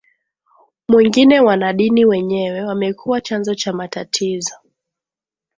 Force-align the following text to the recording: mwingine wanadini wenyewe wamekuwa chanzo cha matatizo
mwingine 0.87 1.39
wanadini 1.39 2.05
wenyewe 2.05 2.61
wamekuwa 2.63 3.21
chanzo 3.21 3.55
cha 3.55 3.73
matatizo 3.73 4.55